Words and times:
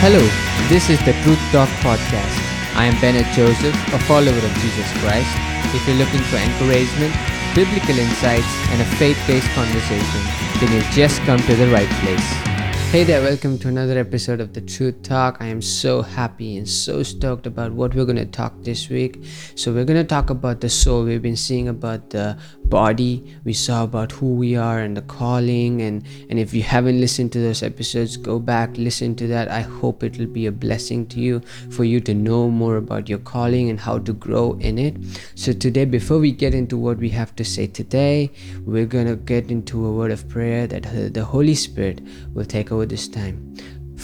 Hello, 0.00 0.24
this 0.70 0.88
is 0.88 0.98
the 1.04 1.12
Truth 1.20 1.38
Talk 1.52 1.68
Podcast. 1.84 2.32
I 2.74 2.86
am 2.86 2.98
Bennett 3.02 3.26
Joseph, 3.36 3.76
a 3.92 3.98
follower 4.08 4.32
of 4.32 4.54
Jesus 4.64 4.88
Christ. 4.96 5.28
If 5.76 5.86
you're 5.86 6.00
looking 6.00 6.24
for 6.32 6.36
encouragement, 6.40 7.12
biblical 7.54 7.98
insights, 7.98 8.48
and 8.72 8.80
a 8.80 8.86
faith 8.96 9.20
based 9.26 9.50
conversation, 9.50 10.22
then 10.56 10.72
you've 10.72 10.90
just 10.96 11.20
come 11.28 11.38
to 11.40 11.54
the 11.54 11.68
right 11.68 11.90
place. 12.00 12.50
Hey 12.90 13.04
there, 13.04 13.20
welcome 13.20 13.58
to 13.58 13.68
another 13.68 13.98
episode 13.98 14.40
of 14.40 14.54
the 14.54 14.62
Truth 14.62 15.02
Talk. 15.02 15.36
I 15.38 15.46
am 15.46 15.60
so 15.60 16.00
happy 16.00 16.56
and 16.56 16.66
so 16.66 17.02
stoked 17.02 17.46
about 17.46 17.70
what 17.70 17.94
we're 17.94 18.06
going 18.06 18.16
to 18.16 18.24
talk 18.24 18.54
this 18.62 18.88
week. 18.88 19.22
So, 19.54 19.72
we're 19.72 19.84
going 19.84 20.02
to 20.02 20.08
talk 20.08 20.30
about 20.30 20.62
the 20.62 20.68
soul. 20.68 21.04
We've 21.04 21.22
been 21.22 21.36
seeing 21.36 21.68
about 21.68 22.08
the 22.08 22.36
body, 22.70 23.36
we 23.44 23.52
saw 23.52 23.82
about 23.84 24.12
who 24.12 24.34
we 24.34 24.56
are 24.56 24.78
and 24.78 24.96
the 24.96 25.02
calling. 25.02 25.82
And, 25.82 26.06
and 26.30 26.38
if 26.38 26.54
you 26.54 26.62
haven't 26.62 27.00
listened 27.00 27.32
to 27.32 27.40
those 27.40 27.62
episodes, 27.62 28.16
go 28.16 28.38
back, 28.38 28.70
listen 28.76 29.16
to 29.16 29.26
that. 29.26 29.50
I 29.50 29.60
hope 29.60 30.02
it 30.02 30.16
will 30.18 30.26
be 30.26 30.46
a 30.46 30.52
blessing 30.52 31.06
to 31.08 31.20
you 31.20 31.40
for 31.70 31.84
you 31.84 32.00
to 32.00 32.14
know 32.14 32.48
more 32.48 32.76
about 32.76 33.08
your 33.08 33.18
calling 33.18 33.68
and 33.68 33.78
how 33.78 33.98
to 33.98 34.12
grow 34.12 34.52
in 34.60 34.78
it. 34.78 34.96
So, 35.34 35.52
today, 35.52 35.84
before 35.84 36.18
we 36.18 36.32
get 36.32 36.54
into 36.54 36.78
what 36.78 36.98
we 36.98 37.10
have 37.10 37.34
to 37.36 37.44
say 37.44 37.66
today, 37.66 38.30
we're 38.64 38.86
going 38.86 39.06
to 39.08 39.16
get 39.16 39.50
into 39.50 39.84
a 39.84 39.92
word 39.92 40.12
of 40.12 40.28
prayer 40.28 40.66
that 40.68 41.12
the 41.12 41.24
Holy 41.24 41.54
Spirit 41.54 42.00
will 42.32 42.46
take 42.46 42.70
over 42.72 42.86
this 42.86 43.08
time. 43.08 43.49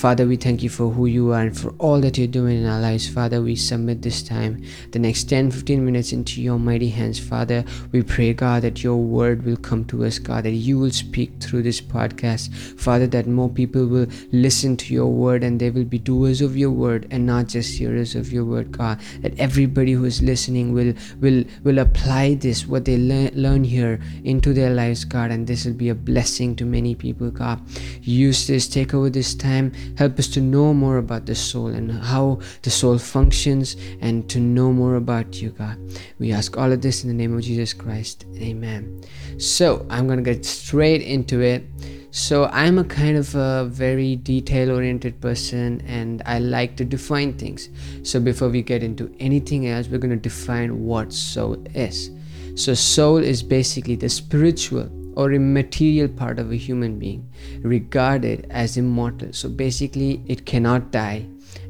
Father, 0.07 0.25
we 0.25 0.37
thank 0.37 0.63
you 0.63 0.71
for 0.71 0.89
who 0.89 1.07
you 1.07 1.33
are 1.33 1.41
and 1.41 1.59
for 1.59 1.71
all 1.79 2.01
that 2.01 2.17
you're 2.17 2.29
doing 2.29 2.59
in 2.59 2.67
our 2.69 2.81
lives. 2.81 3.09
Father, 3.09 3.43
we 3.43 3.57
submit 3.57 4.03
this 4.03 4.23
time, 4.23 4.63
the 4.93 5.01
next 5.01 5.25
10 5.25 5.51
15 5.51 5.85
minutes 5.85 6.13
into 6.13 6.41
your 6.41 6.61
mighty 6.61 6.91
hands. 6.91 7.19
Father, 7.19 7.65
we 7.91 8.05
pray, 8.05 8.33
God, 8.33 8.63
that 8.63 8.85
your 8.85 8.99
word 8.99 9.45
will 9.45 9.57
come 9.57 9.85
to 9.87 10.05
us, 10.05 10.21
God, 10.21 10.45
that 10.45 10.53
you 10.53 10.79
will 10.79 10.93
speak 10.93 11.33
through 11.41 11.65
this 11.65 11.81
podcast. 11.81 12.55
Father, 12.79 13.09
that 13.09 13.27
more 13.27 13.49
people 13.49 13.85
will 13.85 14.07
listen 14.31 14.77
to 14.77 14.95
your 14.95 15.09
word 15.09 15.43
and 15.43 15.59
they 15.59 15.71
will 15.71 15.83
be 15.83 15.99
doers 15.99 16.41
of 16.41 16.57
your 16.57 16.71
word 16.71 17.09
and 17.11 17.27
not 17.27 17.49
just 17.49 17.77
hearers 17.77 18.15
of 18.15 18.33
your 18.33 18.45
word, 18.45 18.71
God. 18.71 19.01
That 19.23 19.37
everybody 19.41 19.91
who 19.91 20.05
is 20.05 20.23
listening 20.23 20.73
will 20.73 20.95
will 21.21 21.43
will 21.65 21.81
apply 21.81 22.35
this, 22.35 22.65
what 22.65 22.85
they 22.85 22.97
le- 22.97 23.35
learn 23.35 23.65
here, 23.65 23.99
into 24.23 24.53
their 24.53 24.71
lives, 24.71 25.05
God, 25.05 25.33
and 25.33 25.49
this 25.49 25.65
will 25.65 25.75
be 25.75 25.89
a 25.89 25.97
blessing 25.97 26.55
to 26.55 26.65
many 26.65 26.95
people, 26.95 27.33
God. 27.33 27.61
Use 28.03 28.47
this, 28.47 28.69
take 28.69 28.95
over 28.95 29.11
this 29.11 29.35
time 29.35 29.73
Help 29.97 30.19
us 30.19 30.29
to 30.29 30.41
know 30.41 30.75
more 30.75 30.99
about 30.99 31.27
the 31.27 31.35
soul 31.35 31.69
and 31.69 31.91
how 31.91 32.41
the 32.63 32.71
soul 32.71 32.99
functions 32.99 33.77
and 34.01 34.29
to 34.31 34.39
know 34.39 34.73
more 34.73 34.97
about 34.97 35.41
you, 35.41 35.51
God. 35.51 35.79
We 36.19 36.33
ask 36.33 36.57
all 36.57 36.71
of 36.71 36.83
this 36.83 37.03
in 37.03 37.09
the 37.09 37.15
name 37.15 37.37
of 37.37 37.43
Jesus 37.43 37.73
Christ. 37.73 38.27
Amen. 38.37 39.03
So 39.39 39.87
I'm 39.91 40.07
going 40.07 40.23
to 40.23 40.23
get 40.23 40.45
straight 40.45 41.03
into 41.03 41.41
it. 41.41 41.65
So 42.11 42.47
I'm 42.47 42.79
a 42.79 42.85
kind 42.85 43.17
of 43.17 43.35
a 43.35 43.67
very 43.71 44.17
detail 44.17 44.71
oriented 44.71 45.21
person 45.21 45.83
and 45.83 46.23
I 46.25 46.39
like 46.39 46.77
to 46.77 46.85
define 46.85 47.35
things. 47.35 47.69
So 48.03 48.21
before 48.21 48.49
we 48.49 48.63
get 48.63 48.83
into 48.83 49.15
anything 49.21 49.67
else, 49.69 49.89
we're 49.89 49.99
going 49.99 50.11
to 50.11 50.17
define 50.17 50.85
what 50.85 51.13
soul 51.13 51.63
is. 51.75 52.11
So 52.55 52.73
soul 52.73 53.19
is 53.19 53.43
basically 53.43 53.97
the 53.97 54.09
spiritual 54.09 54.89
or 55.17 55.33
immaterial 55.33 56.09
part 56.09 56.39
of 56.39 56.53
a 56.53 56.57
human 56.57 56.99
being 56.99 57.29
regarded 57.63 58.47
as 58.51 58.77
immortal. 58.77 59.33
So 59.33 59.49
basically, 59.49 60.23
it 60.27 60.47
cannot 60.47 60.93
die 60.93 61.27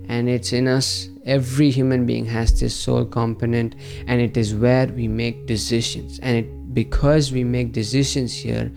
and 0.08 0.28
it's 0.28 0.52
in 0.52 0.68
us. 0.68 1.08
Every 1.24 1.70
human 1.70 2.06
being 2.06 2.26
has 2.26 2.58
this 2.60 2.74
soul 2.74 3.04
component, 3.04 3.74
and 4.06 4.20
it 4.20 4.36
is 4.36 4.54
where 4.54 4.86
we 4.86 5.08
make 5.08 5.46
decisions. 5.46 6.20
And 6.20 6.36
it, 6.36 6.74
because 6.74 7.32
we 7.32 7.42
make 7.42 7.72
decisions 7.72 8.32
here, 8.32 8.70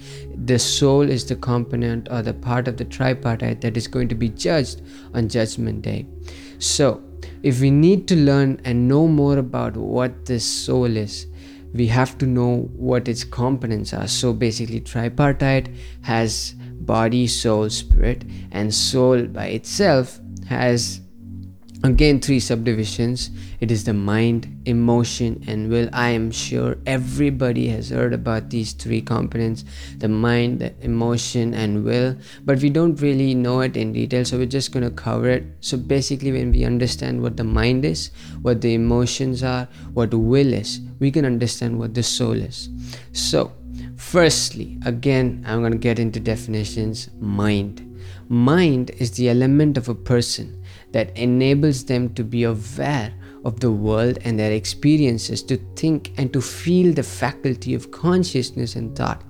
the 0.46 0.58
soul 0.58 1.02
is 1.02 1.26
the 1.26 1.36
component 1.36 2.08
or 2.10 2.22
the 2.22 2.34
part 2.34 2.68
of 2.68 2.78
the 2.78 2.86
tripartite 2.86 3.62
that 3.62 3.78
is 3.78 3.88
going 3.88 4.08
to 4.08 4.16
be 4.16 4.30
judged 4.30 4.82
on 5.14 5.30
Judgment 5.30 5.84
Day. 5.84 6.08
So, 6.58 7.04
if 7.44 7.62
we 7.62 7.70
need 7.72 8.08
to 8.08 8.16
learn 8.16 8.60
and 8.66 8.88
know 8.88 9.08
more 9.08 9.38
about 9.38 9.78
what 9.78 10.26
this 10.26 10.44
soul 10.44 10.98
is, 10.98 11.28
we 11.74 11.88
have 11.88 12.18
to 12.18 12.26
know 12.26 12.70
what 12.76 13.08
its 13.08 13.24
components 13.24 13.94
are. 13.94 14.08
So 14.08 14.34
basically, 14.34 14.80
tripartite 14.82 15.70
has 16.02 16.56
body, 16.82 17.28
soul, 17.28 17.70
spirit, 17.70 18.24
and 18.52 18.74
soul 18.74 19.24
by 19.28 19.48
itself 19.48 20.20
has 20.48 21.02
again 21.84 22.20
three 22.20 22.40
subdivisions. 22.40 23.32
It 23.60 23.72
is 23.72 23.84
the 23.84 23.94
mind 23.94 24.62
emotion 24.66 25.44
and 25.48 25.70
will. 25.70 25.90
I 25.94 26.10
am 26.10 26.32
sure 26.32 26.78
everybody 26.86 27.70
has 27.70 27.90
heard 27.90 28.14
about 28.14 28.50
these 28.50 28.74
three 28.74 29.02
components 29.02 29.64
the 29.98 30.10
mind 30.10 30.60
the 30.60 30.74
emotion 30.82 31.54
and 31.54 31.84
will. 31.84 32.18
But 32.44 32.60
we 32.60 32.70
don't 32.70 33.00
really 33.02 33.34
know 33.34 33.62
it 33.62 33.78
in 33.78 33.94
detail 33.94 34.26
so 34.26 34.38
we're 34.38 34.46
just 34.46 34.72
going 34.72 34.84
to 34.84 34.92
cover 34.92 35.30
it. 35.30 35.44
So 35.62 35.78
basically 35.78 36.32
when 36.32 36.52
we 36.52 36.66
understand 36.66 37.22
what 37.22 37.38
the 37.38 37.44
mind 37.44 37.86
is 37.86 38.12
what 38.42 38.62
the 38.62 38.74
emotions 38.74 39.44
are 39.44 39.68
what 39.94 40.14
will 40.14 40.54
is 40.54 40.82
we 41.00 41.12
can 41.12 41.26
understand 41.26 41.80
what 41.80 41.94
the 41.94 42.04
soul 42.04 42.34
is. 42.34 42.70
So 43.14 43.54
firstly 43.96 44.78
again 44.86 45.44
i'm 45.46 45.60
going 45.60 45.72
to 45.72 45.78
get 45.78 46.00
into 46.00 46.20
definitions 46.20 47.10
mind. 47.20 47.86
Mind 48.30 48.92
is 48.98 49.12
the 49.12 49.30
element 49.30 49.78
of 49.78 49.90
a 49.90 49.96
person 49.96 50.59
that 50.92 51.16
enables 51.18 51.86
them 51.86 52.14
to 52.14 52.24
be 52.24 52.44
aware 52.44 53.14
of 53.46 53.60
the 53.60 53.72
world 53.72 54.18
and 54.24 54.38
their 54.38 54.52
experiences, 54.52 55.42
to 55.44 55.58
think 55.76 56.12
and 56.18 56.34
to 56.34 56.42
feel 56.42 56.94
the 56.94 57.04
faculty 57.04 57.74
of 57.74 57.90
consciousness 57.92 58.76
and 58.76 58.96
thought. 58.98 59.24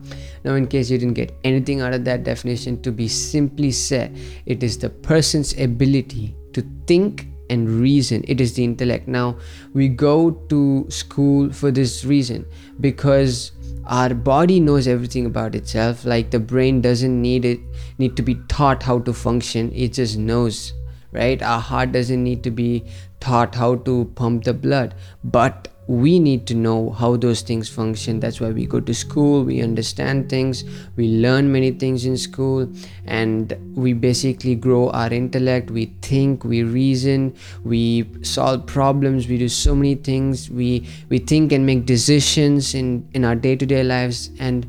Now, 0.43 0.55
in 0.55 0.67
case 0.67 0.89
you 0.89 0.97
didn't 0.97 1.13
get 1.13 1.35
anything 1.43 1.81
out 1.81 1.93
of 1.93 2.05
that 2.05 2.23
definition, 2.23 2.81
to 2.81 2.91
be 2.91 3.07
simply 3.07 3.71
said, 3.71 4.17
it 4.45 4.63
is 4.63 4.77
the 4.77 4.89
person's 4.89 5.57
ability 5.59 6.35
to 6.53 6.63
think 6.87 7.27
and 7.49 7.69
reason. 7.69 8.23
It 8.27 8.39
is 8.41 8.53
the 8.53 8.63
intellect. 8.63 9.07
Now 9.07 9.37
we 9.73 9.87
go 9.87 10.31
to 10.49 10.85
school 10.89 11.51
for 11.51 11.71
this 11.71 12.05
reason 12.05 12.45
because 12.79 13.51
our 13.85 14.13
body 14.13 14.59
knows 14.59 14.87
everything 14.87 15.25
about 15.25 15.55
itself. 15.55 16.05
Like 16.05 16.29
the 16.29 16.39
brain 16.39 16.81
doesn't 16.81 17.21
need 17.21 17.45
it 17.45 17.59
need 17.97 18.15
to 18.17 18.21
be 18.21 18.35
taught 18.47 18.83
how 18.83 18.99
to 18.99 19.13
function. 19.13 19.71
It 19.73 19.93
just 19.93 20.17
knows 20.17 20.73
right? 21.11 21.41
Our 21.41 21.59
heart 21.59 21.91
doesn't 21.91 22.23
need 22.23 22.43
to 22.43 22.51
be 22.51 22.85
taught 23.19 23.55
how 23.55 23.75
to 23.75 24.05
pump 24.15 24.43
the 24.45 24.53
blood, 24.53 24.95
but 25.23 25.67
we 25.87 26.19
need 26.19 26.45
to 26.45 26.53
know 26.53 26.91
how 26.91 27.15
those 27.17 27.41
things 27.41 27.67
function. 27.67 28.19
That's 28.19 28.39
why 28.39 28.51
we 28.51 28.67
go 28.67 28.79
to 28.79 28.93
school, 28.93 29.43
we 29.43 29.59
understand 29.59 30.29
things, 30.29 30.63
we 30.95 31.07
learn 31.07 31.51
many 31.51 31.71
things 31.71 32.05
in 32.05 32.15
school, 32.15 32.71
and 33.07 33.57
we 33.75 33.93
basically 33.93 34.53
grow 34.53 34.91
our 34.91 35.11
intellect. 35.11 35.71
We 35.71 35.85
think, 36.03 36.43
we 36.43 36.61
reason, 36.61 37.35
we 37.63 38.07
solve 38.21 38.67
problems, 38.67 39.27
we 39.27 39.39
do 39.39 39.49
so 39.49 39.73
many 39.73 39.95
things. 39.95 40.47
We 40.51 40.87
we 41.09 41.17
think 41.17 41.51
and 41.51 41.65
make 41.65 41.87
decisions 41.87 42.75
in 42.75 43.09
in 43.15 43.25
our 43.25 43.35
day 43.35 43.55
to 43.55 43.65
day 43.65 43.83
lives, 43.83 44.29
and 44.37 44.67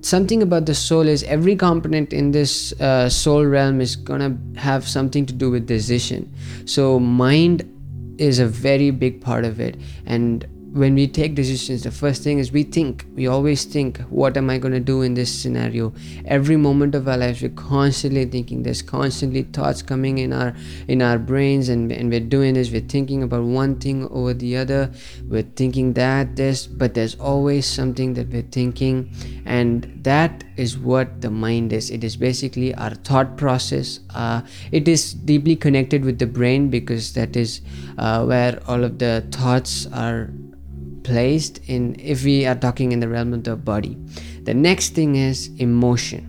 something 0.00 0.42
about 0.42 0.66
the 0.66 0.74
soul 0.74 1.06
is 1.06 1.22
every 1.24 1.56
component 1.56 2.12
in 2.12 2.30
this 2.30 2.72
uh, 2.80 3.08
soul 3.08 3.44
realm 3.44 3.80
is 3.80 3.96
gonna 3.96 4.36
have 4.56 4.88
something 4.88 5.26
to 5.26 5.32
do 5.32 5.50
with 5.50 5.66
decision. 5.66 6.32
So 6.64 6.98
mind 6.98 7.64
is 8.18 8.38
a 8.38 8.46
very 8.46 8.90
big 8.90 9.20
part 9.20 9.44
of 9.44 9.60
it. 9.60 9.76
And 10.06 10.46
when 10.72 10.94
we 10.94 11.06
take 11.06 11.34
decisions 11.34 11.82
the 11.82 11.90
first 11.90 12.22
thing 12.22 12.38
is 12.38 12.52
we 12.52 12.62
think 12.62 13.04
we 13.14 13.26
always 13.26 13.64
think 13.64 13.98
what 14.02 14.36
am 14.36 14.48
i 14.50 14.58
going 14.58 14.72
to 14.72 14.80
do 14.80 15.02
in 15.02 15.14
this 15.14 15.30
scenario? 15.30 15.92
Every 16.24 16.56
moment 16.56 16.94
of 16.94 17.08
our 17.08 17.16
lives 17.16 17.42
we're 17.42 17.50
constantly 17.50 18.24
thinking. 18.24 18.62
There's 18.62 18.82
constantly 18.82 19.42
thoughts 19.42 19.82
coming 19.82 20.18
in 20.18 20.32
our 20.32 20.54
in 20.88 21.02
our 21.02 21.18
brains 21.18 21.68
and, 21.68 21.92
and 21.92 22.10
we're 22.10 22.28
doing 22.36 22.54
this. 22.54 22.70
We're 22.70 22.80
thinking 22.96 23.22
about 23.22 23.44
one 23.44 23.76
thing 23.76 24.08
over 24.08 24.34
the 24.34 24.56
other. 24.56 24.90
We're 25.28 25.50
thinking 25.62 25.92
that 25.94 26.36
this 26.36 26.66
but 26.66 26.94
there's 26.94 27.14
always 27.16 27.66
something 27.66 28.14
that 28.14 28.28
we're 28.28 28.50
thinking. 28.50 29.10
And 29.44 30.00
that 30.02 30.44
is 30.56 30.76
what 30.78 31.20
the 31.20 31.30
mind 31.30 31.72
is. 31.72 31.90
It 31.90 32.04
is 32.04 32.16
basically 32.16 32.74
our 32.74 32.94
thought 32.94 33.36
process. 33.36 34.00
Uh, 34.14 34.42
it 34.72 34.88
is 34.88 35.14
deeply 35.14 35.56
connected 35.56 36.04
with 36.04 36.18
the 36.18 36.26
brain 36.26 36.68
because 36.70 37.12
that 37.14 37.36
is 37.36 37.60
uh, 37.98 38.24
where 38.24 38.60
all 38.66 38.84
of 38.84 38.98
the 38.98 39.24
thoughts 39.30 39.86
are 39.92 40.30
placed 41.02 41.60
in 41.66 41.96
if 41.98 42.24
we 42.24 42.46
are 42.46 42.54
talking 42.54 42.92
in 42.92 43.00
the 43.00 43.08
realm 43.08 43.32
of 43.32 43.44
the 43.44 43.56
body. 43.56 43.96
The 44.42 44.54
next 44.54 44.94
thing 44.94 45.16
is 45.16 45.50
emotion. 45.58 46.26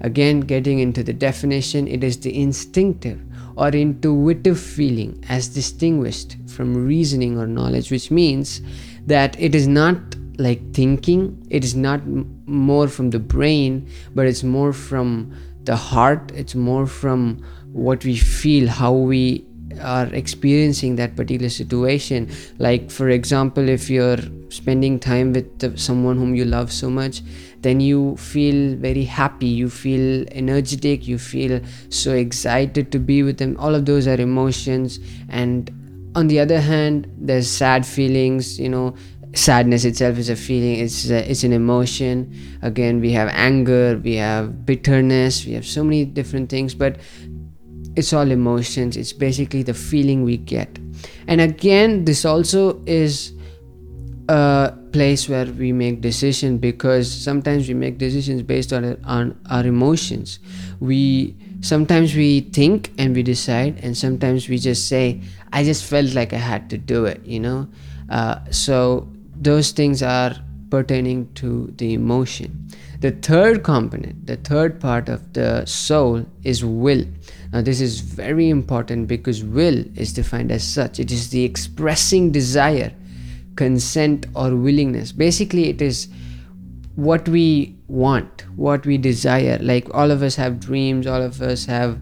Again 0.00 0.40
getting 0.40 0.80
into 0.80 1.02
the 1.02 1.12
definition 1.12 1.86
it 1.86 2.02
is 2.02 2.18
the 2.18 2.40
instinctive 2.40 3.20
or 3.56 3.68
intuitive 3.68 4.58
feeling 4.58 5.24
as 5.28 5.48
distinguished 5.48 6.36
from 6.48 6.86
reasoning 6.86 7.38
or 7.38 7.46
knowledge 7.46 7.90
which 7.90 8.10
means 8.10 8.60
that 9.06 9.38
it 9.38 9.54
is 9.54 9.68
not 9.68 9.96
like 10.38 10.72
thinking 10.72 11.44
it 11.50 11.64
is 11.64 11.74
not 11.74 12.00
m- 12.00 12.42
more 12.46 12.88
from 12.88 13.10
the 13.10 13.18
brain 13.18 13.86
but 14.14 14.26
it's 14.26 14.42
more 14.42 14.72
from 14.72 15.32
the 15.64 15.76
heart 15.76 16.32
it's 16.34 16.54
more 16.54 16.86
from 16.86 17.42
what 17.72 18.04
we 18.04 18.16
feel 18.16 18.68
how 18.68 18.92
we 18.92 19.46
are 19.80 20.06
experiencing 20.14 20.96
that 20.96 21.16
particular 21.16 21.48
situation. 21.48 22.30
Like 22.58 22.90
for 22.90 23.08
example 23.08 23.68
if 23.68 23.88
you're 23.88 24.18
spending 24.48 24.98
time 24.98 25.32
with 25.32 25.78
someone 25.78 26.16
whom 26.18 26.34
you 26.34 26.44
love 26.44 26.70
so 26.70 26.90
much 26.90 27.22
then 27.62 27.80
you 27.80 28.16
feel 28.16 28.76
very 28.76 29.04
happy 29.04 29.46
you 29.46 29.70
feel 29.70 30.24
energetic 30.32 31.06
you 31.06 31.16
feel 31.16 31.60
so 31.88 32.12
excited 32.12 32.92
to 32.92 32.98
be 32.98 33.22
with 33.22 33.38
them. 33.38 33.56
All 33.58 33.74
of 33.74 33.86
those 33.86 34.06
are 34.06 34.20
emotions. 34.20 34.98
And 35.28 35.70
on 36.14 36.28
the 36.28 36.40
other 36.40 36.60
hand 36.60 37.10
there's 37.16 37.48
sad 37.48 37.86
feelings 37.86 38.58
you 38.58 38.68
know 38.68 38.94
sadness 39.34 39.86
itself 39.86 40.18
is 40.18 40.28
a 40.28 40.36
feeling 40.36 40.78
it's 40.80 41.08
a, 41.08 41.30
it's 41.30 41.44
an 41.44 41.52
emotion. 41.52 42.30
Again 42.60 43.00
we 43.00 43.12
have 43.12 43.28
anger 43.28 43.98
we 44.02 44.16
have 44.16 44.66
bitterness 44.66 45.46
we 45.46 45.52
have 45.52 45.66
so 45.66 45.82
many 45.82 46.04
different 46.04 46.50
things 46.50 46.74
but 46.74 46.96
it's 47.96 48.12
all 48.12 48.30
emotions. 48.30 48.96
It's 48.96 49.12
basically 49.12 49.62
the 49.62 49.74
feeling 49.74 50.24
we 50.24 50.36
get. 50.36 50.78
And 51.26 51.40
again 51.40 52.04
this 52.04 52.24
also 52.24 52.82
is 52.86 53.32
a 54.28 54.72
place 54.92 55.28
where 55.28 55.46
we 55.46 55.72
make 55.72 56.00
decisions 56.00 56.60
because 56.60 57.10
sometimes 57.10 57.68
we 57.68 57.74
make 57.74 57.98
decisions 57.98 58.42
based 58.42 58.72
on, 58.72 59.02
on 59.04 59.38
our 59.50 59.66
emotions. 59.66 60.38
We 60.80 61.36
sometimes 61.62 62.14
we 62.14 62.40
think 62.40 62.92
and 62.98 63.14
we 63.14 63.22
decide 63.22 63.78
and 63.84 63.96
sometimes 63.96 64.48
we 64.48 64.58
just 64.58 64.88
say 64.88 65.20
i 65.52 65.62
just 65.62 65.84
felt 65.84 66.12
like 66.12 66.32
i 66.32 66.36
had 66.36 66.68
to 66.68 66.76
do 66.76 67.04
it 67.04 67.24
you 67.24 67.38
know? 67.38 67.68
Uh, 68.10 68.38
so 68.50 69.08
those 69.40 69.70
things 69.70 70.02
are 70.02 70.34
pertaining 70.74 71.20
to 71.40 71.50
the 71.82 71.92
emotion 71.94 72.56
the 73.06 73.12
third 73.28 73.62
component 73.70 74.26
the 74.32 74.38
third 74.50 74.80
part 74.86 75.08
of 75.16 75.32
the 75.38 75.50
soul 75.66 76.24
is 76.52 76.64
will 76.64 77.04
now, 77.52 77.60
this 77.60 77.82
is 77.82 78.00
very 78.00 78.48
important 78.48 79.08
because 79.08 79.44
will 79.44 79.84
is 79.94 80.14
defined 80.14 80.50
as 80.50 80.66
such 80.66 80.98
it 80.98 81.12
is 81.12 81.28
the 81.28 81.44
expressing 81.44 82.32
desire, 82.32 82.92
consent, 83.56 84.26
or 84.34 84.56
willingness. 84.56 85.12
Basically, 85.12 85.68
it 85.68 85.82
is 85.82 86.08
what 86.96 87.28
we 87.28 87.76
want, 87.88 88.46
what 88.56 88.86
we 88.86 88.96
desire. 88.96 89.58
Like 89.60 89.86
all 89.92 90.10
of 90.10 90.22
us 90.22 90.34
have 90.36 90.60
dreams, 90.60 91.06
all 91.06 91.20
of 91.20 91.42
us 91.42 91.66
have 91.66 91.98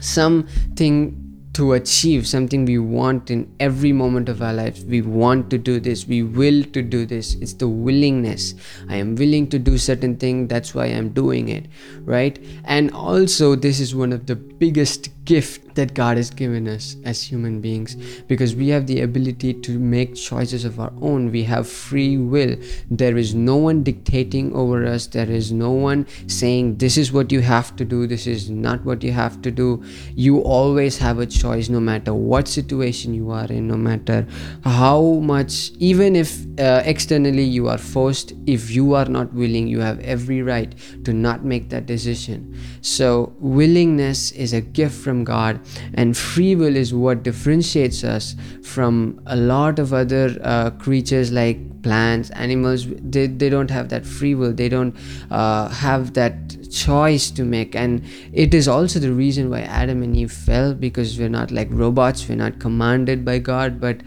something 0.00 1.20
to 1.54 1.72
achieve 1.72 2.26
something 2.26 2.64
we 2.64 2.78
want 2.78 3.30
in 3.30 3.52
every 3.60 3.92
moment 3.92 4.28
of 4.28 4.42
our 4.42 4.52
lives. 4.52 4.84
We 4.84 5.02
want 5.02 5.50
to 5.50 5.58
do 5.58 5.80
this, 5.80 6.06
we 6.06 6.22
will 6.22 6.64
to 6.64 6.82
do 6.82 7.06
this. 7.06 7.34
It's 7.36 7.54
the 7.54 7.68
willingness. 7.68 8.54
I 8.88 8.96
am 8.96 9.14
willing 9.14 9.48
to 9.48 9.58
do 9.58 9.78
certain 9.78 10.16
thing, 10.16 10.48
that's 10.48 10.74
why 10.74 10.86
I'm 10.86 11.10
doing 11.10 11.48
it, 11.48 11.66
right? 12.02 12.38
And 12.64 12.92
also 12.92 13.54
this 13.54 13.80
is 13.80 13.94
one 13.94 14.12
of 14.12 14.26
the 14.26 14.36
biggest 14.36 15.10
gift 15.24 15.63
that 15.74 15.94
God 15.94 16.16
has 16.16 16.30
given 16.30 16.68
us 16.68 16.96
as 17.04 17.22
human 17.22 17.60
beings 17.60 17.94
because 18.28 18.54
we 18.54 18.68
have 18.68 18.86
the 18.86 19.00
ability 19.00 19.54
to 19.54 19.78
make 19.78 20.14
choices 20.14 20.64
of 20.64 20.78
our 20.78 20.92
own. 21.00 21.30
We 21.30 21.44
have 21.44 21.68
free 21.68 22.18
will. 22.18 22.56
There 22.90 23.16
is 23.16 23.34
no 23.34 23.56
one 23.56 23.82
dictating 23.82 24.54
over 24.54 24.84
us, 24.84 25.06
there 25.06 25.30
is 25.30 25.52
no 25.52 25.70
one 25.70 26.06
saying, 26.26 26.76
This 26.76 26.96
is 26.96 27.12
what 27.12 27.32
you 27.32 27.40
have 27.40 27.74
to 27.76 27.84
do, 27.84 28.06
this 28.06 28.26
is 28.26 28.50
not 28.50 28.84
what 28.84 29.02
you 29.02 29.12
have 29.12 29.40
to 29.42 29.50
do. 29.50 29.82
You 30.14 30.40
always 30.40 30.98
have 30.98 31.18
a 31.18 31.26
choice 31.26 31.68
no 31.68 31.80
matter 31.80 32.12
what 32.12 32.48
situation 32.48 33.14
you 33.14 33.30
are 33.30 33.46
in, 33.46 33.68
no 33.68 33.76
matter 33.76 34.26
how 34.64 35.00
much, 35.00 35.70
even 35.78 36.16
if 36.16 36.44
uh, 36.58 36.82
externally 36.84 37.44
you 37.44 37.68
are 37.68 37.78
forced, 37.78 38.32
if 38.46 38.70
you 38.70 38.94
are 38.94 39.06
not 39.06 39.32
willing, 39.32 39.66
you 39.68 39.80
have 39.80 40.00
every 40.00 40.42
right 40.42 40.74
to 41.04 41.12
not 41.12 41.44
make 41.44 41.70
that 41.70 41.86
decision. 41.86 42.58
So, 42.82 43.32
willingness 43.38 44.32
is 44.32 44.52
a 44.52 44.60
gift 44.60 44.94
from 44.94 45.14
from 45.14 45.22
God, 45.22 45.60
and 45.94 46.16
free 46.16 46.54
will 46.54 46.76
is 46.76 46.92
what 46.92 47.22
differentiates 47.22 48.04
us 48.04 48.36
from 48.62 49.20
a 49.26 49.36
lot 49.36 49.78
of 49.78 49.92
other 49.92 50.36
uh, 50.42 50.70
creatures 50.70 51.32
like 51.32 51.82
plants, 51.82 52.30
animals. 52.30 52.86
They, 52.88 53.26
they 53.26 53.48
don't 53.48 53.70
have 53.70 53.88
that 53.90 54.04
free 54.04 54.34
will, 54.34 54.52
they 54.52 54.68
don't 54.68 54.96
uh, 55.30 55.68
have 55.68 56.14
that 56.14 56.70
choice 56.70 57.30
to 57.32 57.44
make. 57.44 57.74
And 57.74 58.02
it 58.32 58.54
is 58.54 58.66
also 58.68 58.98
the 58.98 59.12
reason 59.12 59.50
why 59.50 59.60
adam 59.60 60.02
and 60.02 60.16
eve 60.16 60.32
fell 60.32 60.74
because 60.74 61.18
we're 61.18 61.28
not 61.28 61.50
like 61.50 61.68
robots. 61.70 62.28
We're 62.28 62.36
not 62.36 62.58
commanded 62.58 63.24
by 63.24 63.38
god. 63.38 63.80
But 63.80 64.00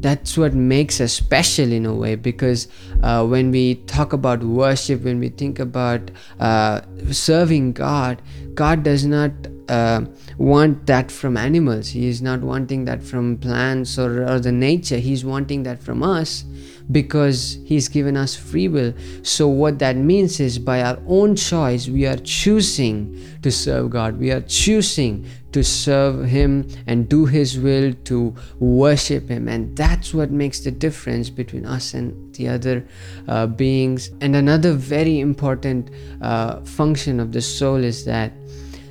that's 0.00 0.38
what 0.38 0.54
makes 0.54 1.00
us 1.00 1.12
special 1.12 1.70
in 1.70 1.84
a 1.84 1.94
way 1.94 2.14
because 2.14 2.68
uh, 3.02 3.24
when 3.26 3.50
we 3.50 3.74
talk 3.86 4.12
about 4.14 4.42
worship 4.42 5.02
when 5.02 5.20
we 5.20 5.28
think 5.28 5.58
about 5.58 6.10
uh, 6.38 6.80
serving 7.10 7.72
god 7.72 8.22
god 8.54 8.82
does 8.82 9.04
not 9.04 9.30
uh, 9.70 10.04
want 10.36 10.86
that 10.86 11.10
from 11.12 11.36
animals. 11.36 11.90
He 11.90 12.08
is 12.08 12.20
not 12.20 12.40
wanting 12.40 12.84
that 12.86 13.02
from 13.02 13.38
plants 13.38 13.98
or, 13.98 14.28
or 14.28 14.40
the 14.40 14.52
nature. 14.52 14.98
He's 14.98 15.24
wanting 15.24 15.62
that 15.62 15.80
from 15.82 16.02
us 16.02 16.44
because 16.90 17.58
he's 17.64 17.88
given 17.88 18.16
us 18.16 18.34
free 18.34 18.66
will. 18.66 18.92
So 19.22 19.46
what 19.46 19.78
that 19.78 19.96
means 19.96 20.40
is 20.40 20.58
by 20.58 20.82
our 20.82 20.98
own 21.06 21.36
choice 21.36 21.88
we 21.88 22.04
are 22.06 22.16
choosing 22.16 23.16
to 23.42 23.52
serve 23.52 23.90
god. 23.90 24.18
We 24.18 24.32
are 24.32 24.40
choosing 24.40 25.26
to 25.52 25.62
serve 25.62 26.24
him 26.24 26.68
and 26.86 27.08
do 27.08 27.26
his 27.26 27.58
will 27.58 27.92
to 28.04 28.34
worship 28.58 29.28
him. 29.28 29.48
And 29.48 29.76
that's 29.76 30.12
what 30.14 30.30
makes 30.30 30.60
the 30.60 30.70
difference 30.70 31.30
between 31.30 31.66
us 31.66 31.94
and 31.94 32.34
the 32.34 32.48
other 32.48 32.86
uh, 33.28 33.46
beings. 33.46 34.10
And 34.20 34.34
another 34.34 34.72
very 34.72 35.20
important 35.20 35.90
uh, 36.20 36.60
function 36.62 37.20
of 37.20 37.32
the 37.32 37.40
soul 37.40 37.76
is 37.76 38.04
that 38.04 38.32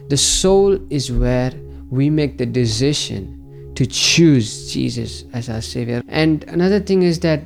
the 0.10 0.18
soul 0.18 0.80
is 0.90 1.12
where 1.12 1.54
we 1.90 2.10
make 2.10 2.38
the 2.38 2.46
decision 2.46 3.72
to 3.76 3.86
choose 3.86 4.72
Jesus 4.72 5.24
as 5.34 5.50
our 5.50 5.62
Savior. 5.62 6.04
And 6.08 6.44
another 6.46 6.80
thing 6.80 7.04
is 7.04 7.22
that 7.22 7.42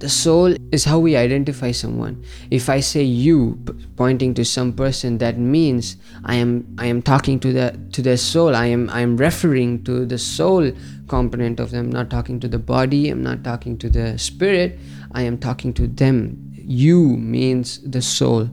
the 0.00 0.08
soul 0.08 0.54
is 0.72 0.84
how 0.84 0.98
we 0.98 1.16
identify 1.16 1.72
someone. 1.72 2.24
If 2.50 2.68
I 2.68 2.80
say 2.80 3.02
you 3.02 3.58
pointing 3.96 4.32
to 4.34 4.44
some 4.44 4.72
person, 4.72 5.18
that 5.18 5.38
means 5.38 5.96
I 6.24 6.36
am 6.36 6.76
I 6.78 6.86
am 6.86 7.02
talking 7.02 7.40
to 7.40 7.52
the 7.52 7.78
to 7.92 8.02
their 8.02 8.16
soul. 8.16 8.54
I 8.54 8.66
am 8.66 8.88
I 8.90 9.00
am 9.00 9.16
referring 9.16 9.84
to 9.84 10.06
the 10.06 10.18
soul 10.18 10.72
component 11.08 11.58
of 11.58 11.70
them, 11.70 11.86
I'm 11.86 11.92
not 11.92 12.10
talking 12.10 12.38
to 12.40 12.48
the 12.48 12.58
body, 12.58 13.08
I'm 13.08 13.22
not 13.22 13.42
talking 13.42 13.78
to 13.78 13.90
the 13.90 14.18
spirit, 14.18 14.78
I 15.12 15.22
am 15.22 15.38
talking 15.38 15.72
to 15.74 15.88
them. 15.88 16.52
You 16.54 17.16
means 17.16 17.80
the 17.80 18.02
soul. 18.02 18.50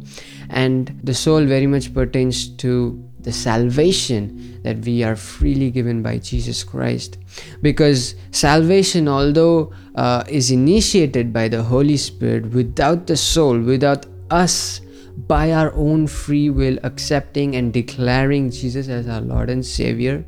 And 0.50 1.00
the 1.04 1.14
soul 1.14 1.46
very 1.46 1.68
much 1.68 1.94
pertains 1.94 2.48
to 2.58 3.05
the 3.26 3.34
salvation 3.34 4.62
that 4.62 4.78
we 4.86 5.04
are 5.04 5.16
freely 5.16 5.72
given 5.72 6.02
by 6.04 6.20
Jesus 6.20 6.64
Christ. 6.64 7.18
Because 7.62 8.14
salvation, 8.30 9.08
although 9.08 9.74
uh, 9.96 10.24
is 10.30 10.52
initiated 10.52 11.34
by 11.34 11.48
the 11.48 11.64
Holy 11.64 11.98
Spirit, 11.98 12.52
without 12.52 13.08
the 13.08 13.18
soul, 13.18 13.60
without 13.60 14.06
us 14.30 14.80
by 15.28 15.52
our 15.52 15.74
own 15.74 16.06
free 16.06 16.52
will 16.52 16.78
accepting 16.84 17.56
and 17.56 17.74
declaring 17.74 18.52
Jesus 18.52 18.88
as 18.88 19.08
our 19.08 19.22
Lord 19.22 19.50
and 19.50 19.66
Savior, 19.66 20.24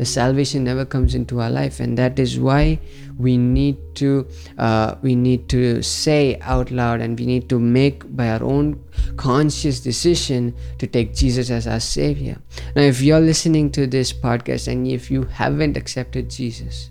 the 0.00 0.06
salvation 0.06 0.64
never 0.64 0.86
comes 0.86 1.14
into 1.14 1.42
our 1.42 1.50
life. 1.50 1.78
And 1.78 1.98
that 1.98 2.18
is 2.18 2.40
why 2.40 2.80
we 3.18 3.36
need 3.36 3.76
to 3.96 4.26
uh, 4.56 4.94
we 5.02 5.14
need 5.14 5.46
to 5.50 5.82
say 5.82 6.38
out 6.40 6.70
loud 6.70 7.02
and 7.02 7.18
we 7.18 7.26
need 7.26 7.50
to 7.50 7.58
make 7.58 8.04
by 8.16 8.30
our 8.30 8.42
own 8.42 8.82
conscious 9.18 9.78
decision 9.80 10.54
to 10.78 10.86
take 10.86 11.14
jesus 11.14 11.50
as 11.50 11.66
our 11.66 11.80
savior. 11.80 12.38
Now 12.74 12.80
if 12.80 13.02
you're 13.02 13.20
listening 13.20 13.70
to 13.72 13.86
this 13.86 14.10
podcast 14.10 14.68
and 14.68 14.88
if 14.88 15.10
you 15.10 15.24
haven't 15.24 15.76
accepted 15.76 16.30
jesus 16.30 16.88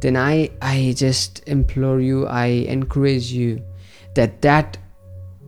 then 0.00 0.16
i 0.16 0.48
i 0.62 0.94
just 0.96 1.42
implore 1.46 2.00
you 2.00 2.26
i 2.26 2.46
encourage 2.76 3.32
you 3.32 3.60
that 4.14 4.40
that 4.40 4.78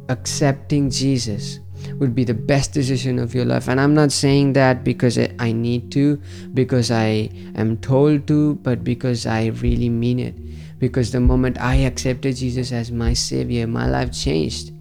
accepting 0.08 0.90
jesus 0.90 1.60
would 1.98 2.14
be 2.14 2.24
the 2.24 2.34
best 2.34 2.72
decision 2.72 3.18
of 3.18 3.34
your 3.34 3.44
life. 3.44 3.68
And 3.68 3.80
i'm 3.80 3.94
not 3.94 4.12
saying 4.12 4.54
that 4.54 4.84
because 4.84 5.18
i 5.18 5.52
need 5.52 5.90
to 5.92 6.20
because 6.54 6.90
i 6.90 7.30
am 7.54 7.76
told 7.78 8.26
to 8.28 8.54
but 8.56 8.84
because 8.84 9.26
i 9.26 9.46
really 9.46 9.88
mean 9.88 10.18
it. 10.18 10.34
Because 10.78 11.12
the 11.12 11.20
moment 11.20 11.60
i 11.60 11.76
accepted 11.76 12.36
jesus 12.36 12.72
as 12.72 12.90
my 12.90 13.12
savior 13.12 13.66
my 13.66 13.88
life 13.88 14.12
changed 14.12 14.71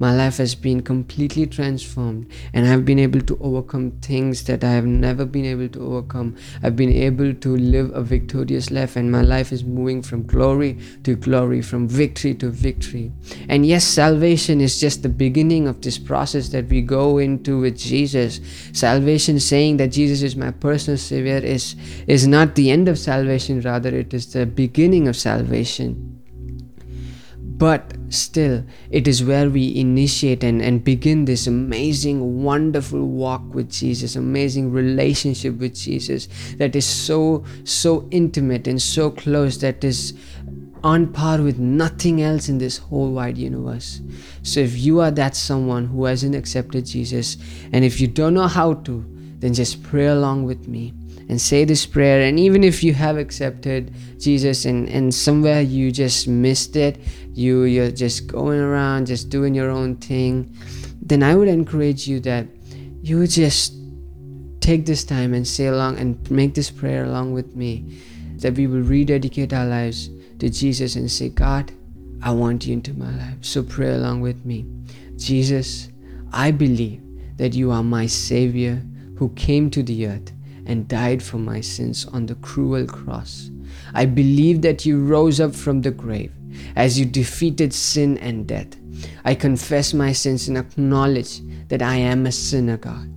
my 0.00 0.14
life 0.14 0.38
has 0.38 0.54
been 0.54 0.80
completely 0.80 1.46
transformed 1.46 2.26
and 2.54 2.66
I've 2.66 2.86
been 2.86 2.98
able 2.98 3.20
to 3.20 3.38
overcome 3.40 3.90
things 4.00 4.44
that 4.44 4.64
I 4.64 4.70
have 4.70 4.86
never 4.86 5.26
been 5.26 5.44
able 5.44 5.68
to 5.68 5.80
overcome. 5.80 6.36
I've 6.62 6.74
been 6.74 6.90
able 6.92 7.34
to 7.34 7.56
live 7.56 7.94
a 7.94 8.02
victorious 8.02 8.70
life 8.70 8.96
and 8.96 9.12
my 9.12 9.20
life 9.20 9.52
is 9.52 9.62
moving 9.62 10.00
from 10.00 10.26
glory 10.26 10.78
to 11.04 11.16
glory, 11.16 11.60
from 11.60 11.86
victory 11.86 12.34
to 12.36 12.48
victory. 12.48 13.12
And 13.50 13.66
yes, 13.66 13.84
salvation 13.84 14.62
is 14.62 14.80
just 14.80 15.02
the 15.02 15.10
beginning 15.10 15.68
of 15.68 15.82
this 15.82 15.98
process 15.98 16.48
that 16.48 16.68
we 16.68 16.80
go 16.80 17.18
into 17.18 17.60
with 17.60 17.78
Jesus. 17.78 18.40
Salvation 18.72 19.38
saying 19.38 19.76
that 19.76 19.88
Jesus 19.88 20.22
is 20.22 20.34
my 20.34 20.50
personal 20.50 20.96
savior 20.96 21.36
is 21.36 21.76
is 22.06 22.26
not 22.26 22.54
the 22.54 22.70
end 22.70 22.88
of 22.88 22.98
salvation, 22.98 23.60
rather 23.60 23.90
it 23.90 24.14
is 24.14 24.32
the 24.32 24.46
beginning 24.46 25.08
of 25.08 25.16
salvation. 25.16 26.09
But 27.60 27.94
still, 28.08 28.64
it 28.90 29.06
is 29.06 29.22
where 29.22 29.50
we 29.50 29.76
initiate 29.76 30.42
and, 30.42 30.62
and 30.62 30.82
begin 30.82 31.26
this 31.26 31.46
amazing, 31.46 32.42
wonderful 32.42 33.06
walk 33.06 33.42
with 33.54 33.70
Jesus, 33.70 34.16
amazing 34.16 34.72
relationship 34.72 35.58
with 35.58 35.74
Jesus 35.74 36.26
that 36.56 36.74
is 36.74 36.86
so, 36.86 37.44
so 37.64 38.08
intimate 38.10 38.66
and 38.66 38.80
so 38.80 39.10
close 39.10 39.58
that 39.58 39.84
is 39.84 40.14
on 40.82 41.12
par 41.12 41.42
with 41.42 41.58
nothing 41.58 42.22
else 42.22 42.48
in 42.48 42.56
this 42.56 42.78
whole 42.78 43.12
wide 43.12 43.36
universe. 43.36 44.00
So 44.42 44.60
if 44.60 44.78
you 44.78 45.00
are 45.00 45.10
that 45.10 45.36
someone 45.36 45.84
who 45.84 46.06
hasn't 46.06 46.34
accepted 46.34 46.86
Jesus, 46.86 47.36
and 47.74 47.84
if 47.84 48.00
you 48.00 48.06
don't 48.06 48.32
know 48.32 48.48
how 48.48 48.72
to, 48.72 49.04
then 49.38 49.52
just 49.52 49.82
pray 49.82 50.06
along 50.06 50.44
with 50.44 50.66
me 50.66 50.94
and 51.30 51.40
say 51.40 51.64
this 51.64 51.86
prayer. 51.86 52.22
And 52.22 52.40
even 52.40 52.64
if 52.64 52.82
you 52.82 52.92
have 52.92 53.16
accepted 53.16 53.94
Jesus 54.18 54.64
and, 54.64 54.88
and 54.88 55.14
somewhere 55.14 55.60
you 55.60 55.92
just 55.92 56.26
missed 56.26 56.74
it, 56.74 56.98
you 57.32 57.62
you're 57.62 57.92
just 57.92 58.26
going 58.26 58.58
around 58.58 59.06
just 59.06 59.28
doing 59.30 59.54
your 59.54 59.70
own 59.70 59.94
thing, 59.96 60.52
then 61.00 61.22
I 61.22 61.36
would 61.36 61.46
encourage 61.46 62.08
you 62.08 62.18
that 62.20 62.48
you 63.00 63.24
just 63.28 63.74
take 64.60 64.86
this 64.86 65.04
time 65.04 65.32
and 65.32 65.46
say 65.46 65.66
along 65.66 65.98
and 65.98 66.28
make 66.32 66.54
this 66.54 66.68
prayer 66.68 67.04
along 67.04 67.32
with 67.32 67.54
me 67.54 67.96
that 68.38 68.54
we 68.54 68.66
will 68.66 68.82
rededicate 68.82 69.52
our 69.52 69.66
lives 69.66 70.10
to 70.40 70.50
Jesus 70.50 70.96
and 70.96 71.08
say, 71.08 71.28
God, 71.28 71.70
I 72.22 72.32
want 72.32 72.66
you 72.66 72.72
into 72.72 72.92
my 72.94 73.10
life. 73.10 73.36
So 73.42 73.62
pray 73.62 73.94
along 73.94 74.20
with 74.20 74.44
me. 74.44 74.66
Jesus, 75.14 75.90
I 76.32 76.50
believe 76.50 77.00
that 77.36 77.54
you 77.54 77.70
are 77.70 77.84
my 77.84 78.06
Savior 78.06 78.82
who 79.16 79.28
came 79.30 79.70
to 79.70 79.82
the 79.84 80.08
earth 80.08 80.32
and 80.70 80.86
died 80.86 81.20
for 81.20 81.38
my 81.38 81.60
sins 81.60 82.06
on 82.06 82.26
the 82.26 82.36
cruel 82.36 82.86
cross. 82.86 83.50
I 83.92 84.06
believe 84.06 84.62
that 84.62 84.86
you 84.86 85.04
rose 85.04 85.40
up 85.40 85.52
from 85.52 85.80
the 85.80 85.90
grave 85.90 86.32
as 86.76 86.96
you 86.98 87.04
defeated 87.04 87.74
sin 87.74 88.16
and 88.18 88.46
death. 88.46 88.76
I 89.24 89.34
confess 89.34 89.92
my 89.92 90.12
sins 90.12 90.46
and 90.46 90.56
acknowledge 90.56 91.40
that 91.68 91.82
I 91.82 91.96
am 91.96 92.24
a 92.24 92.30
sinner, 92.32 92.76
God. 92.76 93.12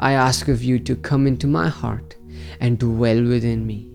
I 0.00 0.12
ask 0.12 0.48
of 0.48 0.64
you 0.64 0.80
to 0.80 0.96
come 0.96 1.28
into 1.28 1.46
my 1.46 1.68
heart 1.68 2.16
and 2.58 2.76
dwell 2.76 3.22
within 3.22 3.64
me. 3.64 3.88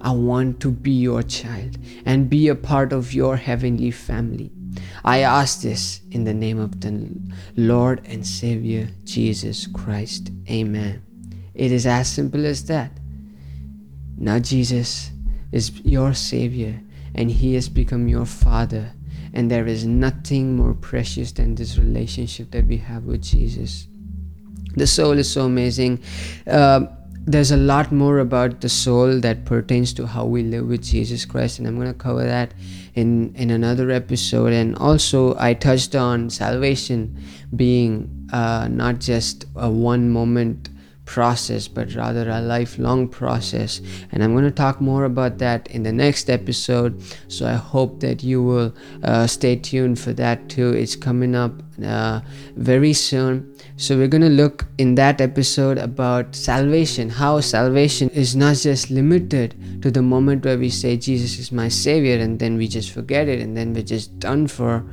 I 0.00 0.10
want 0.10 0.58
to 0.60 0.70
be 0.72 0.90
your 0.90 1.22
child 1.22 1.78
and 2.04 2.28
be 2.28 2.48
a 2.48 2.56
part 2.56 2.92
of 2.92 3.14
your 3.14 3.36
heavenly 3.36 3.92
family. 3.92 4.50
I 5.04 5.20
ask 5.20 5.60
this 5.60 6.00
in 6.10 6.24
the 6.24 6.34
name 6.34 6.58
of 6.58 6.80
the 6.80 6.92
Lord 7.56 8.02
and 8.06 8.26
Savior 8.26 8.88
Jesus 9.04 9.68
Christ. 9.68 10.32
Amen. 10.50 11.05
It 11.56 11.72
is 11.72 11.86
as 11.86 12.08
simple 12.08 12.44
as 12.44 12.64
that. 12.66 12.92
Now, 14.18 14.38
Jesus 14.38 15.10
is 15.52 15.80
your 15.80 16.12
Savior 16.14 16.80
and 17.14 17.30
He 17.30 17.54
has 17.54 17.68
become 17.68 18.08
your 18.08 18.26
Father. 18.26 18.92
And 19.32 19.50
there 19.50 19.66
is 19.66 19.84
nothing 19.84 20.56
more 20.56 20.74
precious 20.74 21.32
than 21.32 21.54
this 21.54 21.78
relationship 21.78 22.50
that 22.52 22.66
we 22.66 22.76
have 22.78 23.04
with 23.04 23.22
Jesus. 23.22 23.86
The 24.76 24.86
soul 24.86 25.12
is 25.12 25.30
so 25.30 25.46
amazing. 25.46 26.02
Uh, 26.46 26.86
there's 27.26 27.50
a 27.50 27.56
lot 27.56 27.90
more 27.90 28.20
about 28.20 28.60
the 28.60 28.68
soul 28.68 29.20
that 29.20 29.44
pertains 29.44 29.92
to 29.94 30.06
how 30.06 30.24
we 30.24 30.42
live 30.42 30.68
with 30.68 30.82
Jesus 30.82 31.24
Christ, 31.24 31.58
and 31.58 31.66
I'm 31.66 31.74
going 31.74 31.92
to 31.92 31.98
cover 31.98 32.24
that 32.24 32.54
in 32.94 33.34
in 33.34 33.50
another 33.50 33.90
episode. 33.90 34.52
And 34.52 34.76
also, 34.76 35.36
I 35.36 35.54
touched 35.54 35.96
on 35.96 36.30
salvation 36.30 37.20
being 37.54 38.28
uh, 38.32 38.68
not 38.70 39.00
just 39.00 39.44
a 39.56 39.68
one 39.68 40.08
moment 40.08 40.68
process, 41.06 41.68
but 41.68 41.94
rather 41.94 42.28
a 42.28 42.40
lifelong 42.40 43.08
process. 43.08 43.80
And 44.12 44.22
I'm 44.22 44.32
going 44.32 44.44
to 44.44 44.50
talk 44.50 44.80
more 44.80 45.04
about 45.04 45.38
that 45.38 45.68
in 45.68 45.82
the 45.84 45.92
next 45.92 46.28
episode. 46.28 47.00
So 47.28 47.46
I 47.46 47.54
hope 47.54 48.00
that 48.00 48.22
you 48.22 48.42
will 48.42 48.74
uh, 49.02 49.26
stay 49.26 49.56
tuned 49.56 49.98
for 49.98 50.12
that 50.14 50.48
too. 50.50 50.74
It's 50.74 50.96
coming 50.96 51.34
up 51.34 51.52
uh, 51.82 52.20
very 52.56 52.92
soon. 52.92 53.54
So 53.76 53.96
we're 53.96 54.08
going 54.08 54.22
to 54.22 54.28
look 54.28 54.66
in 54.78 54.96
that 54.96 55.20
episode 55.20 55.78
about 55.78 56.34
salvation, 56.34 57.08
how 57.08 57.40
salvation 57.40 58.10
is 58.10 58.34
not 58.34 58.56
just 58.56 58.90
limited 58.90 59.82
to 59.82 59.90
the 59.90 60.02
moment 60.02 60.44
where 60.44 60.58
we 60.58 60.70
say 60.70 60.96
Jesus 60.96 61.38
is 61.38 61.52
my 61.52 61.68
savior 61.68 62.16
and 62.16 62.38
then 62.38 62.56
we 62.56 62.68
just 62.68 62.90
forget 62.90 63.28
it 63.28 63.40
and 63.40 63.56
then 63.56 63.72
we're 63.72 63.82
just 63.82 64.18
done 64.18 64.46
for 64.46 64.84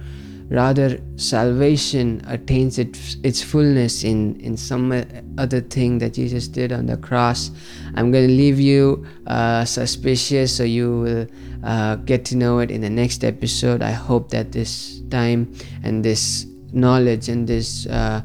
Rather, 0.49 0.99
salvation 1.15 2.21
attains 2.27 2.77
its, 2.77 3.17
its 3.23 3.41
fullness 3.41 4.03
in, 4.03 4.39
in 4.39 4.55
some 4.57 4.91
other 5.37 5.61
thing 5.61 5.97
that 5.99 6.13
Jesus 6.13 6.47
did 6.47 6.71
on 6.71 6.85
the 6.85 6.97
cross. 6.97 7.51
I'm 7.95 8.11
going 8.11 8.27
to 8.27 8.33
leave 8.33 8.59
you 8.59 9.05
uh, 9.27 9.65
suspicious 9.65 10.55
so 10.55 10.63
you 10.63 10.99
will 10.99 11.27
uh, 11.63 11.95
get 11.95 12.25
to 12.25 12.37
know 12.37 12.59
it 12.59 12.71
in 12.71 12.81
the 12.81 12.89
next 12.89 13.23
episode. 13.23 13.81
I 13.81 13.91
hope 13.91 14.29
that 14.29 14.51
this 14.51 15.01
time 15.09 15.53
and 15.83 16.03
this 16.03 16.45
knowledge 16.71 17.29
and 17.29 17.47
this 17.47 17.87
uh, 17.87 18.21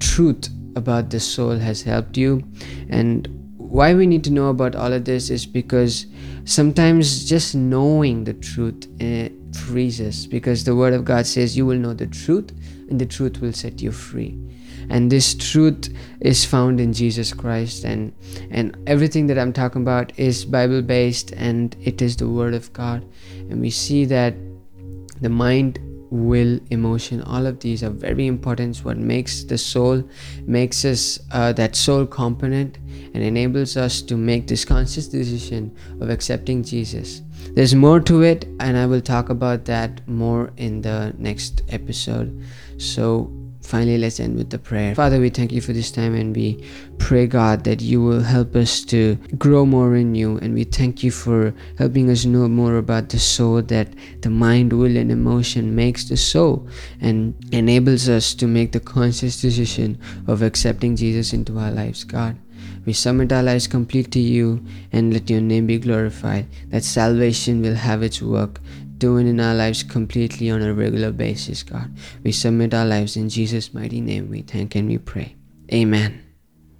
truth 0.00 0.48
about 0.76 1.10
the 1.10 1.20
soul 1.20 1.56
has 1.56 1.82
helped 1.82 2.16
you. 2.16 2.42
And 2.88 3.28
why 3.56 3.94
we 3.94 4.06
need 4.06 4.22
to 4.24 4.30
know 4.30 4.48
about 4.48 4.76
all 4.76 4.92
of 4.92 5.04
this 5.04 5.30
is 5.30 5.46
because 5.46 6.06
sometimes 6.44 7.28
just 7.28 7.54
knowing 7.54 8.24
the 8.24 8.34
truth 8.34 8.86
uh, 9.00 9.28
frees 9.54 10.00
us 10.00 10.26
because 10.26 10.64
the 10.64 10.74
word 10.74 10.92
of 10.92 11.04
God 11.04 11.26
says 11.26 11.56
you 11.56 11.66
will 11.66 11.78
know 11.78 11.94
the 11.94 12.06
truth 12.06 12.50
and 12.88 13.00
the 13.00 13.06
truth 13.06 13.40
will 13.40 13.52
set 13.52 13.80
you 13.80 13.92
free. 13.92 14.38
And 14.90 15.10
this 15.10 15.34
truth 15.34 15.88
is 16.20 16.44
found 16.44 16.78
in 16.78 16.92
Jesus 16.92 17.32
Christ. 17.32 17.84
And 17.84 18.12
and 18.50 18.76
everything 18.86 19.26
that 19.28 19.38
I'm 19.38 19.52
talking 19.52 19.82
about 19.82 20.18
is 20.18 20.44
bible 20.44 20.82
based 20.82 21.32
and 21.32 21.74
it 21.82 22.02
is 22.02 22.16
the 22.16 22.28
word 22.28 22.54
of 22.54 22.72
God. 22.72 23.04
And 23.50 23.60
we 23.60 23.70
see 23.70 24.04
that 24.06 24.34
the 25.20 25.30
mind 25.30 25.78
will 26.10 26.60
emotion 26.70 27.22
all 27.22 27.46
of 27.46 27.58
these 27.60 27.82
are 27.82 27.90
very 27.90 28.26
important. 28.26 28.76
What 28.78 28.98
makes 28.98 29.42
the 29.44 29.58
soul 29.58 30.04
makes 30.46 30.84
us 30.84 31.18
uh, 31.32 31.52
that 31.54 31.74
soul 31.74 32.06
component 32.06 32.78
and 33.14 33.22
enables 33.22 33.76
us 33.76 34.02
to 34.02 34.16
make 34.16 34.46
this 34.46 34.64
conscious 34.64 35.08
decision 35.08 35.74
of 36.00 36.10
accepting 36.10 36.62
jesus 36.62 37.22
there's 37.52 37.74
more 37.74 38.00
to 38.00 38.22
it 38.22 38.44
and 38.60 38.76
i 38.76 38.86
will 38.86 39.00
talk 39.00 39.28
about 39.28 39.64
that 39.64 40.06
more 40.08 40.52
in 40.56 40.82
the 40.82 41.14
next 41.18 41.62
episode. 41.68 42.42
So 42.78 43.30
finally 43.62 43.96
let's 43.96 44.20
end 44.20 44.36
with 44.36 44.50
the 44.50 44.58
prayer. 44.58 44.94
Father 44.94 45.20
we 45.20 45.30
thank 45.30 45.52
you 45.52 45.60
for 45.60 45.72
this 45.72 45.90
time 45.90 46.14
and 46.14 46.36
we 46.36 46.62
pray 46.98 47.26
god 47.26 47.64
that 47.64 47.80
you 47.80 48.02
will 48.02 48.20
help 48.20 48.54
us 48.54 48.84
to 48.86 49.16
grow 49.38 49.64
more 49.64 49.96
in 49.96 50.14
you. 50.14 50.38
And 50.38 50.54
we 50.54 50.64
thank 50.64 51.02
you 51.02 51.10
for 51.10 51.54
helping 51.78 52.10
us 52.10 52.24
know 52.24 52.48
more 52.48 52.76
about 52.76 53.08
the 53.08 53.18
soul 53.18 53.62
that 53.62 53.88
the 54.20 54.30
mind 54.30 54.72
will 54.72 54.96
and 54.96 55.10
emotion 55.10 55.74
makes 55.74 56.04
the 56.04 56.16
soul 56.16 56.68
and 57.00 57.34
enables 57.52 58.08
us 58.08 58.34
to 58.34 58.46
make 58.46 58.72
the 58.72 58.80
conscious 58.80 59.40
decision 59.40 59.98
of 60.26 60.42
accepting 60.42 60.96
jesus 60.96 61.32
into 61.32 61.58
our 61.58 61.70
lives 61.70 62.04
god 62.04 62.36
we 62.86 62.92
submit 62.92 63.32
our 63.32 63.42
lives 63.42 63.66
complete 63.66 64.10
to 64.12 64.20
you 64.20 64.64
and 64.92 65.12
let 65.12 65.30
your 65.30 65.40
name 65.40 65.66
be 65.66 65.78
glorified 65.78 66.46
that 66.70 66.84
salvation 66.84 67.62
will 67.62 67.74
have 67.74 68.02
its 68.02 68.20
work 68.20 68.60
doing 68.98 69.26
in 69.26 69.40
our 69.40 69.54
lives 69.54 69.82
completely 69.82 70.50
on 70.50 70.62
a 70.62 70.72
regular 70.72 71.12
basis, 71.12 71.62
God. 71.62 71.90
We 72.22 72.32
submit 72.32 72.74
our 72.74 72.86
lives 72.86 73.16
in 73.16 73.28
Jesus' 73.28 73.74
mighty 73.74 74.00
name. 74.00 74.30
We 74.30 74.42
thank 74.42 74.74
and 74.74 74.88
we 74.88 74.98
pray. 74.98 75.36
Amen. 75.72 76.23